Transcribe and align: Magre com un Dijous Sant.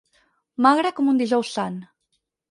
Magre 0.65 0.91
com 0.99 1.11
un 1.11 1.19
Dijous 1.23 1.51
Sant. 1.57 1.77